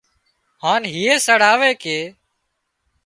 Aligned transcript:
هانَ 0.63 0.81
هيئي 0.93 1.15
سڙاوي 1.25 1.71
ڪي 1.83 1.99